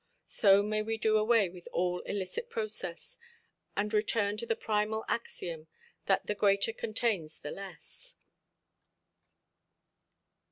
[0.25, 3.19] So may we do away with all illicit process,
[3.77, 5.67] and return to the primal axiom
[6.07, 8.15] that "the greater contains the less".